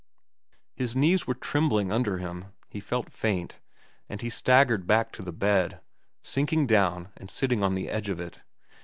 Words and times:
His 0.73 0.95
knees 0.95 1.27
were 1.27 1.35
trembling 1.35 1.91
under 1.91 2.17
him, 2.17 2.45
he 2.67 2.79
felt 2.79 3.11
faint, 3.11 3.59
and 4.09 4.19
he 4.19 4.29
staggered 4.31 4.87
back 4.87 5.11
to 5.11 5.21
the 5.21 5.31
bed, 5.31 5.79
sinking 6.23 6.65
down 6.65 7.09
and 7.17 7.29
sitting 7.29 7.61
on 7.61 7.75
the 7.75 7.87
edge 7.87 8.09
of 8.09 8.19
it. 8.19 8.41